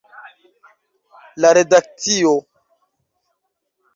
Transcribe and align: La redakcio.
La 1.43 1.51
redakcio. 1.59 2.33